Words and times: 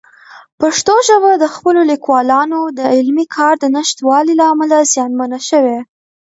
پښتو 0.59 0.95
ژبه 1.07 1.31
د 1.37 1.45
خپلو 1.55 1.81
لیکوالانو 1.91 2.59
د 2.77 2.79
علمي 2.93 3.25
کار 3.35 3.53
د 3.59 3.65
نشتوالي 3.77 4.33
له 4.39 4.45
امله 4.53 4.77
زیانمنه 4.93 5.39
شوې. 5.49 5.79